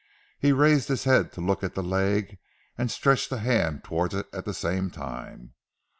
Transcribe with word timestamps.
He 0.39 0.51
raised 0.51 0.87
his 0.87 1.03
head 1.03 1.31
to 1.33 1.41
look 1.41 1.63
at 1.63 1.75
the 1.75 1.83
leg 1.83 2.39
and 2.75 2.89
stretched 2.89 3.31
a 3.31 3.37
hand 3.37 3.83
towards 3.83 4.15
it 4.15 4.25
at 4.33 4.45
the 4.45 4.53
same 4.55 4.89
time. 4.89 5.53